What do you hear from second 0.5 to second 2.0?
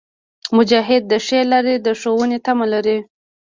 مجاهد د ښې لارې د